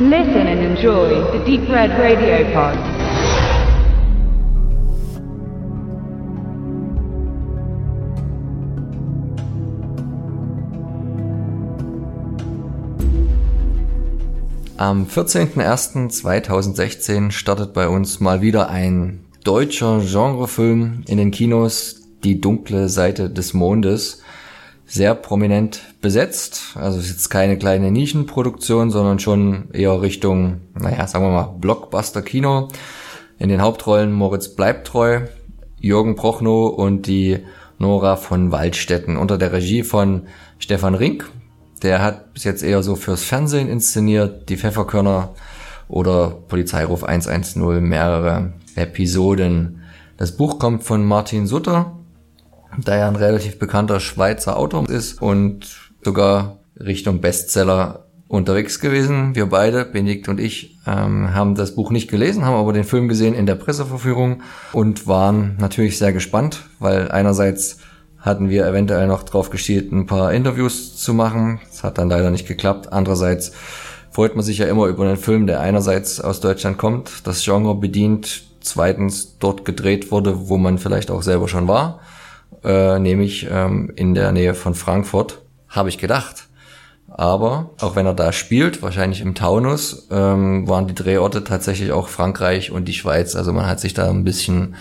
Listen 0.00 0.46
and 0.46 0.60
enjoy 0.60 1.08
the 1.32 1.40
Deep 1.44 1.68
Red 1.68 1.90
Radio 1.98 2.44
Pod. 2.52 2.78
Am 14.76 15.06
14.01.2016 15.06 17.32
startet 17.32 17.72
bei 17.72 17.88
uns 17.88 18.20
mal 18.20 18.40
wieder 18.40 18.70
ein 18.70 19.18
deutscher 19.42 19.98
Genrefilm 19.98 21.02
in 21.08 21.18
den 21.18 21.32
Kinos, 21.32 22.02
Die 22.22 22.40
dunkle 22.40 22.88
Seite 22.88 23.30
des 23.30 23.52
Mondes. 23.52 24.22
Sehr 24.90 25.14
prominent 25.14 25.82
besetzt. 26.00 26.74
Also 26.74 26.98
ist 26.98 27.10
jetzt 27.10 27.28
keine 27.28 27.58
kleine 27.58 27.90
Nischenproduktion, 27.90 28.90
sondern 28.90 29.18
schon 29.18 29.70
eher 29.72 30.00
Richtung, 30.00 30.62
naja, 30.74 31.06
sagen 31.06 31.26
wir 31.26 31.30
mal, 31.30 31.54
Blockbuster-Kino. 31.60 32.68
In 33.38 33.50
den 33.50 33.60
Hauptrollen 33.60 34.12
Moritz 34.12 34.48
Bleibtreu, 34.48 35.26
Jürgen 35.78 36.16
Prochnow 36.16 36.74
und 36.74 37.06
die 37.06 37.40
Nora 37.78 38.16
von 38.16 38.50
Waldstätten 38.50 39.18
unter 39.18 39.36
der 39.36 39.52
Regie 39.52 39.82
von 39.82 40.22
Stefan 40.58 40.94
Rink, 40.94 41.30
der 41.82 42.02
hat 42.02 42.32
bis 42.32 42.44
jetzt 42.44 42.62
eher 42.62 42.82
so 42.82 42.96
fürs 42.96 43.22
Fernsehen 43.22 43.68
inszeniert, 43.68 44.48
die 44.48 44.56
Pfefferkörner 44.56 45.34
oder 45.86 46.30
Polizeiruf 46.48 47.04
110 47.04 47.80
mehrere 47.80 48.54
Episoden. 48.74 49.82
Das 50.16 50.36
Buch 50.36 50.58
kommt 50.58 50.82
von 50.82 51.04
Martin 51.04 51.46
Sutter, 51.46 51.97
der 52.86 52.98
ja 52.98 53.08
ein 53.08 53.16
relativ 53.16 53.58
bekannter 53.58 54.00
Schweizer 54.00 54.56
Autor 54.56 54.88
ist 54.88 55.20
und 55.20 55.66
sogar 56.02 56.58
Richtung 56.78 57.20
Bestseller 57.20 58.04
unterwegs 58.28 58.78
gewesen. 58.78 59.34
Wir 59.34 59.46
beide, 59.46 59.84
Benedikt 59.84 60.28
und 60.28 60.38
ich, 60.38 60.78
ähm, 60.86 61.34
haben 61.34 61.54
das 61.54 61.74
Buch 61.74 61.90
nicht 61.90 62.10
gelesen, 62.10 62.44
haben 62.44 62.54
aber 62.54 62.72
den 62.72 62.84
Film 62.84 63.08
gesehen 63.08 63.34
in 63.34 63.46
der 63.46 63.54
Presseverführung 63.54 64.42
und 64.72 65.06
waren 65.06 65.56
natürlich 65.58 65.98
sehr 65.98 66.12
gespannt, 66.12 66.64
weil 66.78 67.10
einerseits 67.10 67.78
hatten 68.18 68.50
wir 68.50 68.66
eventuell 68.66 69.06
noch 69.06 69.22
drauf 69.22 69.48
geschielt, 69.50 69.92
ein 69.92 70.06
paar 70.06 70.32
Interviews 70.32 70.96
zu 70.96 71.14
machen. 71.14 71.60
Das 71.70 71.84
hat 71.84 71.98
dann 71.98 72.10
leider 72.10 72.30
nicht 72.30 72.46
geklappt. 72.46 72.92
Andererseits 72.92 73.52
freut 74.10 74.34
man 74.34 74.44
sich 74.44 74.58
ja 74.58 74.66
immer 74.66 74.86
über 74.86 75.04
einen 75.04 75.16
Film, 75.16 75.46
der 75.46 75.60
einerseits 75.60 76.20
aus 76.20 76.40
Deutschland 76.40 76.76
kommt, 76.76 77.26
das 77.26 77.42
Genre 77.44 77.74
bedient, 77.74 78.42
zweitens 78.60 79.38
dort 79.38 79.64
gedreht 79.64 80.10
wurde, 80.10 80.48
wo 80.48 80.58
man 80.58 80.78
vielleicht 80.78 81.10
auch 81.10 81.22
selber 81.22 81.48
schon 81.48 81.68
war, 81.68 82.00
äh, 82.64 82.98
nämlich 82.98 83.48
ähm, 83.50 83.92
in 83.94 84.14
der 84.14 84.32
Nähe 84.32 84.54
von 84.54 84.74
Frankfurt, 84.74 85.42
habe 85.68 85.88
ich 85.88 85.98
gedacht. 85.98 86.48
Aber 87.08 87.70
auch 87.80 87.96
wenn 87.96 88.06
er 88.06 88.14
da 88.14 88.32
spielt, 88.32 88.82
wahrscheinlich 88.82 89.22
im 89.22 89.34
Taunus, 89.34 90.08
ähm, 90.10 90.68
waren 90.68 90.86
die 90.86 90.94
Drehorte 90.94 91.42
tatsächlich 91.42 91.90
auch 91.90 92.08
Frankreich 92.08 92.70
und 92.70 92.86
die 92.86 92.92
Schweiz. 92.92 93.34
Also 93.34 93.52
man 93.52 93.66
hat 93.66 93.80
sich 93.80 93.94
da 93.94 94.10
ein 94.10 94.24
bisschen 94.24 94.76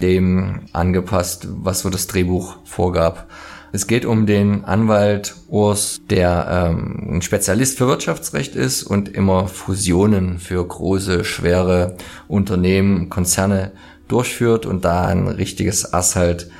dem 0.00 0.60
angepasst, 0.72 1.48
was 1.50 1.80
so 1.80 1.90
das 1.90 2.06
Drehbuch 2.06 2.56
vorgab. 2.64 3.28
Es 3.74 3.86
geht 3.86 4.04
um 4.04 4.26
den 4.26 4.64
Anwalt 4.64 5.34
Urs, 5.48 6.02
der 6.10 6.70
ähm, 6.70 7.16
ein 7.16 7.22
Spezialist 7.22 7.78
für 7.78 7.88
Wirtschaftsrecht 7.88 8.54
ist 8.54 8.82
und 8.82 9.08
immer 9.08 9.48
Fusionen 9.48 10.38
für 10.38 10.66
große, 10.66 11.24
schwere 11.24 11.96
Unternehmen, 12.28 13.08
Konzerne 13.08 13.72
durchführt 14.08 14.66
und 14.66 14.84
da 14.84 15.06
ein 15.06 15.26
richtiges 15.26 15.94
Ass 15.94 16.16
halt 16.16 16.50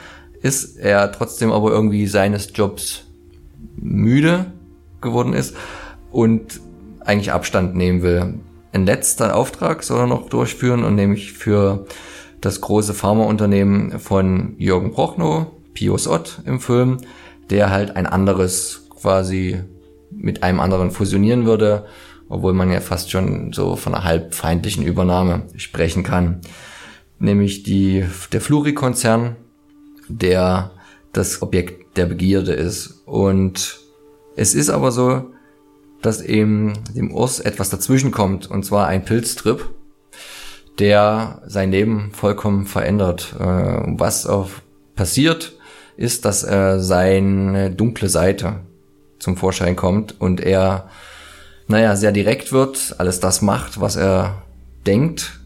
ist. 0.43 0.77
Er 0.77 1.11
trotzdem 1.13 1.53
aber 1.53 1.71
irgendwie 1.71 2.07
seines 2.07 2.51
Jobs 2.55 3.05
müde 3.77 4.53
geworden 5.01 5.33
ist 5.33 5.57
und 6.11 6.61
eigentlich 7.01 7.33
Abstand 7.33 7.75
nehmen 7.75 8.03
will. 8.03 8.35
Ein 8.73 8.87
letzter 8.87 9.37
Auftrag 9.37 9.83
soll 9.83 10.01
er 10.01 10.07
noch 10.07 10.29
durchführen 10.29 10.85
und 10.85 10.95
nämlich 10.95 11.33
für 11.33 11.87
das 12.41 12.61
große 12.61 12.95
Pharmaunternehmen 12.95 13.99
von 13.99 14.55
Jürgen 14.59 14.93
Prochnow, 14.93 15.47
Pius 15.75 16.09
Ott 16.09 16.43
im 16.45 16.61
Film, 16.61 16.99
der 17.51 17.71
halt 17.71 17.97
ein 17.97 18.07
anderes 18.07 18.89
quasi 18.91 19.61
mit 20.11 20.43
einem 20.43 20.61
anderen 20.61 20.91
fusionieren 20.91 21.45
würde, 21.47 21.87
obwohl 22.29 22.53
man 22.53 22.71
ja 22.71 22.81
fast 22.81 23.11
schon 23.11 23.53
so 23.53 23.77
von 23.77 23.95
einer 23.95 24.05
halb 24.05 24.35
feindlichen 24.35 24.85
Übernahme 24.85 25.43
sprechen 25.57 26.03
kann. 26.03 26.41
Nämlich 27.19 27.63
die, 27.63 28.05
der 28.33 28.41
Fluri-Konzern, 28.41 29.37
der 30.09 30.73
das 31.13 31.43
Objekt 31.43 31.97
der 31.97 32.07
Begierde 32.07 32.53
ist. 32.53 33.03
Und 33.07 33.81
es 34.37 34.55
ist 34.55 34.71
aber 34.71 34.93
so, 34.93 35.31
dass 36.01 36.21
eben 36.21 36.73
dem 36.95 37.13
Urs 37.13 37.39
etwas 37.41 37.71
dazwischen 37.71 38.11
kommt, 38.11 38.51
und 38.51 38.65
zwar 38.65 38.89
ein 38.89 39.05
Pilztrip, 39.05 39.69
der 40.79 41.43
sein 41.47 41.71
Leben 41.71 42.11
vollkommen 42.13 42.67
verändert. 42.67 43.35
Äh, 43.39 43.45
was 43.45 44.27
auch 44.27 44.51
passiert, 44.95 45.53
ist, 45.97 46.25
dass 46.25 46.43
er 46.43 46.81
seine 46.81 47.71
dunkle 47.71 48.09
Seite 48.09 48.61
zum 49.19 49.37
Vorschein 49.37 49.77
kommt 49.77 50.21
und 50.21 50.41
er, 50.41 50.89
naja, 51.69 51.95
sehr 51.95 52.13
direkt 52.13 52.53
wird, 52.53 52.97
alles 52.99 53.21
das 53.21 53.43
macht, 53.43 53.81
was 53.81 53.97
er 53.97 54.43
denkt, 54.87 55.42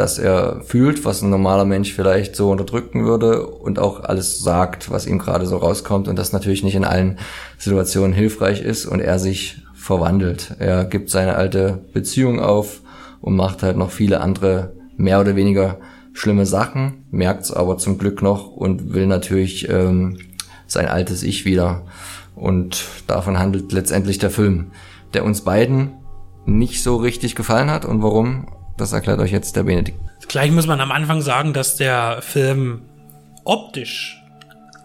dass 0.00 0.18
er 0.18 0.62
fühlt, 0.64 1.04
was 1.04 1.22
ein 1.22 1.30
normaler 1.30 1.64
Mensch 1.64 1.92
vielleicht 1.92 2.34
so 2.34 2.50
unterdrücken 2.50 3.04
würde 3.04 3.46
und 3.46 3.78
auch 3.78 4.02
alles 4.02 4.40
sagt, 4.40 4.90
was 4.90 5.06
ihm 5.06 5.18
gerade 5.18 5.46
so 5.46 5.58
rauskommt 5.58 6.08
und 6.08 6.18
das 6.18 6.32
natürlich 6.32 6.64
nicht 6.64 6.74
in 6.74 6.84
allen 6.84 7.18
Situationen 7.58 8.12
hilfreich 8.12 8.62
ist 8.62 8.86
und 8.86 9.00
er 9.00 9.18
sich 9.18 9.62
verwandelt. 9.74 10.56
Er 10.58 10.84
gibt 10.84 11.10
seine 11.10 11.36
alte 11.36 11.78
Beziehung 11.92 12.40
auf, 12.40 12.80
und 13.20 13.36
macht 13.36 13.62
halt 13.62 13.76
noch 13.76 13.90
viele 13.90 14.20
andere 14.20 14.72
mehr 14.96 15.20
oder 15.20 15.36
weniger 15.36 15.78
schlimme 16.12 16.46
Sachen, 16.46 17.04
merkt's 17.10 17.52
aber 17.52 17.78
zum 17.78 17.98
Glück 17.98 18.22
noch 18.22 18.48
und 18.48 18.92
will 18.92 19.06
natürlich 19.06 19.68
ähm, 19.68 20.18
sein 20.66 20.88
altes 20.88 21.22
Ich 21.22 21.44
wieder. 21.44 21.82
Und 22.34 22.84
davon 23.06 23.38
handelt 23.38 23.72
letztendlich 23.72 24.18
der 24.18 24.30
Film, 24.30 24.72
der 25.14 25.24
uns 25.24 25.42
beiden 25.42 25.92
nicht 26.46 26.82
so 26.82 26.96
richtig 26.96 27.34
gefallen 27.34 27.70
hat. 27.70 27.84
Und 27.84 28.02
warum, 28.02 28.46
das 28.80 28.92
erklärt 28.92 29.20
euch 29.20 29.32
jetzt 29.32 29.56
der 29.56 29.64
Benedikt. 29.64 29.98
Gleich 30.28 30.50
muss 30.50 30.66
man 30.66 30.80
am 30.80 30.92
Anfang 30.92 31.20
sagen, 31.22 31.52
dass 31.52 31.76
der 31.76 32.22
Film 32.22 32.82
optisch 33.44 34.22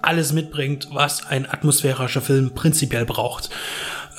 alles 0.01 0.33
mitbringt, 0.33 0.89
was 0.91 1.25
ein 1.27 1.49
atmosphärischer 1.49 2.21
Film 2.21 2.51
prinzipiell 2.53 3.05
braucht. 3.05 3.49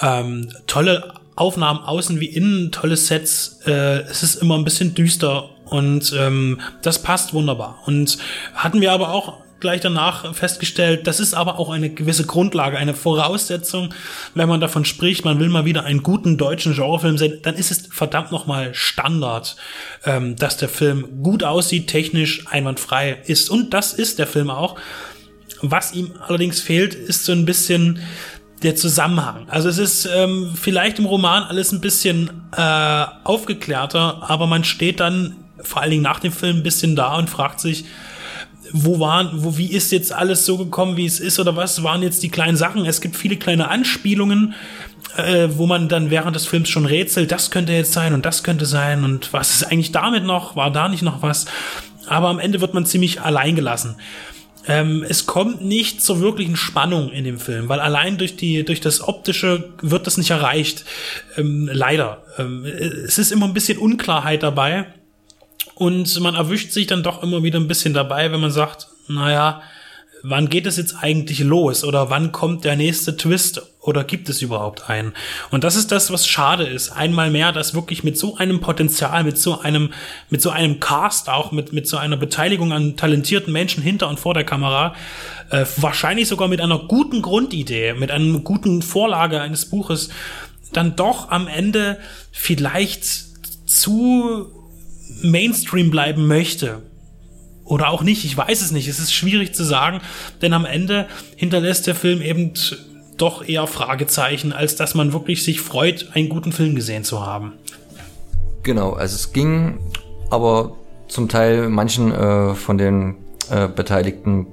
Ähm, 0.00 0.48
tolle 0.66 1.14
Aufnahmen 1.36 1.80
außen 1.80 2.18
wie 2.20 2.26
innen, 2.26 2.72
tolle 2.72 2.96
Sets. 2.96 3.60
Äh, 3.66 4.00
es 4.02 4.22
ist 4.22 4.36
immer 4.36 4.56
ein 4.56 4.64
bisschen 4.64 4.94
düster 4.94 5.50
und 5.66 6.14
ähm, 6.18 6.60
das 6.82 7.02
passt 7.02 7.34
wunderbar. 7.34 7.78
Und 7.86 8.18
hatten 8.54 8.80
wir 8.80 8.92
aber 8.92 9.10
auch 9.10 9.45
gleich 9.60 9.80
danach 9.80 10.34
festgestellt, 10.34 11.06
das 11.06 11.20
ist 11.20 11.34
aber 11.34 11.58
auch 11.58 11.70
eine 11.70 11.90
gewisse 11.90 12.26
Grundlage, 12.26 12.76
eine 12.76 12.94
Voraussetzung, 12.94 13.94
wenn 14.34 14.48
man 14.48 14.60
davon 14.60 14.84
spricht, 14.84 15.24
man 15.24 15.40
will 15.40 15.48
mal 15.48 15.64
wieder 15.64 15.84
einen 15.84 16.02
guten 16.02 16.36
deutschen 16.36 16.74
Genrefilm 16.74 17.18
sehen, 17.18 17.38
dann 17.42 17.54
ist 17.54 17.70
es 17.70 17.88
verdammt 17.90 18.32
nochmal 18.32 18.74
Standard, 18.74 19.56
ähm, 20.04 20.36
dass 20.36 20.56
der 20.56 20.68
Film 20.68 21.22
gut 21.22 21.42
aussieht, 21.42 21.88
technisch 21.88 22.46
einwandfrei 22.48 23.18
ist. 23.26 23.50
Und 23.50 23.72
das 23.72 23.92
ist 23.92 24.18
der 24.18 24.26
Film 24.26 24.50
auch. 24.50 24.76
Was 25.62 25.94
ihm 25.94 26.12
allerdings 26.26 26.60
fehlt, 26.60 26.94
ist 26.94 27.24
so 27.24 27.32
ein 27.32 27.46
bisschen 27.46 28.00
der 28.62 28.76
Zusammenhang. 28.76 29.48
Also 29.48 29.68
es 29.68 29.78
ist 29.78 30.08
ähm, 30.14 30.52
vielleicht 30.54 30.98
im 30.98 31.06
Roman 31.06 31.42
alles 31.44 31.72
ein 31.72 31.80
bisschen 31.80 32.48
äh, 32.56 33.04
aufgeklärter, 33.24 34.22
aber 34.28 34.46
man 34.46 34.64
steht 34.64 35.00
dann 35.00 35.36
vor 35.60 35.82
allen 35.82 35.90
Dingen 35.90 36.02
nach 36.02 36.20
dem 36.20 36.32
Film 36.32 36.58
ein 36.58 36.62
bisschen 36.62 36.96
da 36.96 37.16
und 37.16 37.30
fragt 37.30 37.60
sich, 37.60 37.84
wo 38.84 39.00
waren, 39.00 39.30
wo, 39.34 39.56
wie 39.56 39.70
ist 39.70 39.92
jetzt 39.92 40.12
alles 40.12 40.44
so 40.44 40.58
gekommen, 40.58 40.96
wie 40.96 41.06
es 41.06 41.20
ist 41.20 41.38
oder 41.38 41.56
was 41.56 41.82
waren 41.82 42.02
jetzt 42.02 42.22
die 42.22 42.28
kleinen 42.28 42.56
Sachen? 42.56 42.84
Es 42.84 43.00
gibt 43.00 43.16
viele 43.16 43.36
kleine 43.36 43.68
Anspielungen, 43.68 44.54
äh, 45.16 45.48
wo 45.52 45.66
man 45.66 45.88
dann 45.88 46.10
während 46.10 46.36
des 46.36 46.46
Films 46.46 46.68
schon 46.68 46.86
rätselt, 46.86 47.32
das 47.32 47.50
könnte 47.50 47.72
jetzt 47.72 47.92
sein 47.92 48.12
und 48.12 48.26
das 48.26 48.42
könnte 48.42 48.66
sein 48.66 49.04
und 49.04 49.32
was 49.32 49.54
ist 49.54 49.64
eigentlich 49.64 49.92
damit 49.92 50.24
noch? 50.24 50.56
War 50.56 50.70
da 50.70 50.88
nicht 50.88 51.02
noch 51.02 51.22
was? 51.22 51.46
Aber 52.06 52.28
am 52.28 52.38
Ende 52.38 52.60
wird 52.60 52.74
man 52.74 52.86
ziemlich 52.86 53.20
allein 53.22 53.56
gelassen. 53.56 53.96
Ähm, 54.68 55.04
es 55.08 55.26
kommt 55.26 55.64
nicht 55.64 56.02
zur 56.02 56.20
wirklichen 56.20 56.56
Spannung 56.56 57.10
in 57.10 57.24
dem 57.24 57.38
Film, 57.38 57.68
weil 57.68 57.80
allein 57.80 58.18
durch 58.18 58.36
die 58.36 58.64
durch 58.64 58.80
das 58.80 59.00
optische 59.00 59.72
wird 59.80 60.06
das 60.06 60.18
nicht 60.18 60.30
erreicht. 60.30 60.84
Ähm, 61.36 61.70
leider. 61.72 62.22
Ähm, 62.38 62.64
es 62.64 63.18
ist 63.18 63.30
immer 63.30 63.46
ein 63.46 63.54
bisschen 63.54 63.78
Unklarheit 63.78 64.42
dabei 64.42 64.86
und 65.76 66.20
man 66.20 66.34
erwischt 66.34 66.72
sich 66.72 66.86
dann 66.86 67.02
doch 67.02 67.22
immer 67.22 67.42
wieder 67.42 67.60
ein 67.60 67.68
bisschen 67.68 67.92
dabei, 67.92 68.32
wenn 68.32 68.40
man 68.40 68.50
sagt, 68.50 68.88
naja, 69.08 69.60
wann 70.22 70.48
geht 70.48 70.64
es 70.64 70.78
jetzt 70.78 70.96
eigentlich 71.02 71.40
los 71.40 71.84
oder 71.84 72.08
wann 72.08 72.32
kommt 72.32 72.64
der 72.64 72.76
nächste 72.76 73.18
Twist 73.18 73.60
oder 73.82 74.02
gibt 74.02 74.30
es 74.30 74.40
überhaupt 74.40 74.88
einen? 74.88 75.12
Und 75.50 75.64
das 75.64 75.76
ist 75.76 75.92
das, 75.92 76.10
was 76.10 76.26
schade 76.26 76.64
ist. 76.64 76.92
Einmal 76.92 77.30
mehr, 77.30 77.52
dass 77.52 77.74
wirklich 77.74 78.04
mit 78.04 78.16
so 78.16 78.38
einem 78.38 78.60
Potenzial, 78.60 79.22
mit 79.22 79.36
so 79.36 79.60
einem, 79.60 79.92
mit 80.30 80.40
so 80.40 80.48
einem 80.48 80.80
Cast 80.80 81.28
auch, 81.28 81.52
mit, 81.52 81.74
mit 81.74 81.86
so 81.86 81.98
einer 81.98 82.16
Beteiligung 82.16 82.72
an 82.72 82.96
talentierten 82.96 83.52
Menschen 83.52 83.82
hinter 83.82 84.08
und 84.08 84.18
vor 84.18 84.32
der 84.32 84.44
Kamera, 84.44 84.94
äh, 85.50 85.66
wahrscheinlich 85.76 86.26
sogar 86.26 86.48
mit 86.48 86.62
einer 86.62 86.78
guten 86.78 87.20
Grundidee, 87.20 87.92
mit 87.92 88.10
einer 88.10 88.38
guten 88.38 88.80
Vorlage 88.80 89.42
eines 89.42 89.66
Buches, 89.66 90.08
dann 90.72 90.96
doch 90.96 91.30
am 91.30 91.48
Ende 91.48 91.98
vielleicht 92.32 93.04
zu 93.66 94.65
Mainstream 95.22 95.90
bleiben 95.90 96.26
möchte. 96.26 96.82
Oder 97.64 97.90
auch 97.90 98.02
nicht, 98.02 98.24
ich 98.24 98.36
weiß 98.36 98.62
es 98.62 98.70
nicht. 98.70 98.86
Es 98.86 99.00
ist 99.00 99.12
schwierig 99.12 99.54
zu 99.54 99.64
sagen, 99.64 100.00
denn 100.40 100.52
am 100.52 100.64
Ende 100.64 101.08
hinterlässt 101.34 101.86
der 101.86 101.96
Film 101.96 102.22
eben 102.22 102.52
doch 103.16 103.46
eher 103.46 103.66
Fragezeichen, 103.66 104.52
als 104.52 104.76
dass 104.76 104.94
man 104.94 105.12
wirklich 105.12 105.42
sich 105.42 105.60
freut, 105.60 106.10
einen 106.14 106.28
guten 106.28 106.52
Film 106.52 106.74
gesehen 106.74 107.02
zu 107.02 107.24
haben. 107.24 107.54
Genau, 108.62 108.92
also 108.92 109.14
es 109.16 109.32
ging 109.32 109.78
aber 110.30 110.76
zum 111.08 111.28
Teil 111.28 111.68
manchen 111.68 112.12
äh, 112.12 112.54
von 112.54 112.78
den 112.78 113.16
äh, 113.50 113.68
beteiligten 113.68 114.46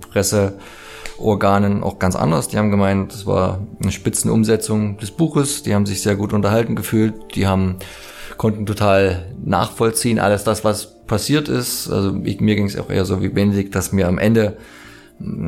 Presseorganen 1.24 1.84
auch 1.84 2.00
ganz 2.00 2.16
anders. 2.16 2.50
Die 2.50 2.58
haben 2.58 2.70
gemeint, 2.70 3.14
es 3.14 3.26
war 3.26 3.60
eine 3.82 3.92
Spitzenumsetzung 3.92 4.98
des 4.98 5.12
Buches, 5.12 5.64
die 5.64 5.74
haben 5.74 5.86
sich 5.86 6.02
sehr 6.02 6.16
gut 6.16 6.34
unterhalten 6.34 6.76
gefühlt, 6.76 7.36
die 7.36 7.48
haben 7.48 7.78
konnten 8.38 8.66
total 8.66 9.32
nachvollziehen, 9.46 10.20
alles 10.20 10.44
das, 10.44 10.64
was 10.64 11.06
passiert 11.06 11.48
ist. 11.48 11.90
Also 11.90 12.16
ich, 12.24 12.42
mir 12.42 12.56
ging 12.56 12.66
es 12.66 12.78
auch 12.78 12.90
eher 12.90 13.06
so 13.06 13.22
wie 13.22 13.30
Benedikt, 13.30 13.76
dass 13.76 13.92
mir 13.92 14.08
am 14.08 14.18
Ende, 14.18 14.58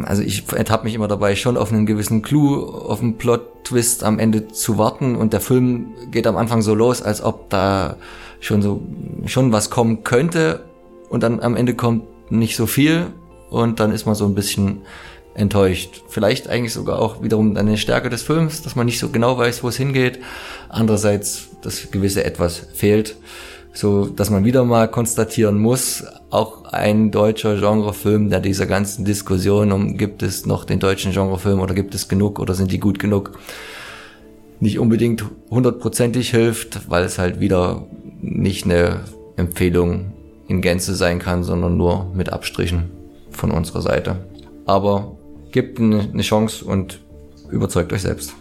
also 0.04 0.22
ich 0.22 0.46
ertappe 0.54 0.86
mich 0.86 0.94
immer 0.94 1.08
dabei, 1.08 1.36
schon 1.36 1.58
auf 1.58 1.72
einen 1.72 1.86
gewissen 1.86 2.22
Clou, 2.22 2.64
auf 2.64 3.02
einen 3.02 3.18
Plot-Twist 3.18 4.04
am 4.04 4.20
Ende 4.20 4.48
zu 4.48 4.78
warten. 4.78 5.16
Und 5.16 5.34
der 5.34 5.42
Film 5.42 5.88
geht 6.12 6.28
am 6.28 6.38
Anfang 6.38 6.62
so 6.62 6.76
los, 6.76 7.02
als 7.02 7.22
ob 7.24 7.50
da 7.50 7.98
schon 8.40 8.62
so, 8.62 8.82
schon 9.26 9.52
was 9.52 9.70
kommen 9.72 10.04
könnte. 10.04 10.64
Und 11.10 11.24
dann 11.24 11.40
am 11.40 11.56
Ende 11.56 11.74
kommt 11.74 12.04
nicht 12.32 12.56
so 12.56 12.68
viel. 12.68 13.08
Und 13.50 13.80
dann 13.80 13.92
ist 13.92 14.06
man 14.06 14.16
so 14.16 14.26
ein 14.26 14.36
bisschen 14.36 14.82
enttäuscht. 15.36 16.02
Vielleicht 16.08 16.48
eigentlich 16.48 16.74
sogar 16.74 17.00
auch 17.00 17.22
wiederum 17.22 17.56
eine 17.58 17.78
Stärke 17.78 18.10
des 18.10 18.24
Films, 18.24 18.62
dass 18.62 18.76
man 18.76 18.86
nicht 18.86 19.00
so 19.00 19.10
genau 19.10 19.38
weiß, 19.38 19.64
wo 19.64 19.70
es 19.70 19.78
hingeht. 19.78 20.20
Andererseits, 20.70 21.50
dass 21.62 21.92
gewisse 21.92 22.24
etwas 22.24 22.68
fehlt, 22.74 23.16
so 23.74 24.06
dass 24.06 24.30
man 24.30 24.46
wieder 24.46 24.64
mal 24.64 24.90
konstatieren 24.90 25.60
muss, 25.60 26.06
auch 26.30 26.64
ein 26.66 27.12
deutscher 27.12 27.60
Genrefilm, 27.60 28.30
der 28.30 28.40
dieser 28.40 28.66
ganzen 28.66 29.06
Diskussion 29.06 29.72
um 29.72 29.98
gibt 29.98 30.24
es 30.24 30.46
noch 30.46 30.64
den 30.64 30.80
deutschen 30.80 31.12
Genrefilm 31.12 31.60
oder 31.60 31.76
gibt 31.76 31.94
es 31.94 32.08
genug 32.08 32.40
oder 32.40 32.54
sind 32.54 32.72
die 32.72 32.80
gut 32.80 33.00
genug, 33.00 33.38
nicht 34.62 34.80
unbedingt 34.80 35.26
hundertprozentig 35.50 36.32
hilft, 36.32 36.90
weil 36.90 37.04
es 37.04 37.18
halt 37.18 37.42
wieder 37.42 37.86
nicht 38.22 38.66
eine 38.66 39.02
Empfehlung 39.36 40.14
in 40.48 40.62
Gänze 40.62 40.96
sein 40.96 41.20
kann, 41.20 41.44
sondern 41.44 41.76
nur 41.76 42.12
mit 42.14 42.32
Abstrichen 42.32 42.92
von 43.32 43.52
unserer 43.52 43.82
Seite. 43.82 44.18
Aber 44.66 45.18
gebt 45.56 45.80
eine 45.80 46.22
Chance 46.22 46.66
und 46.66 47.00
überzeugt 47.50 47.94
euch 47.94 48.02
selbst. 48.02 48.34